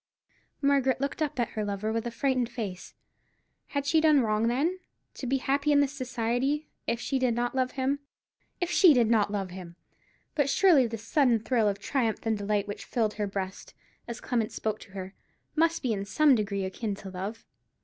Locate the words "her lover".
1.49-1.93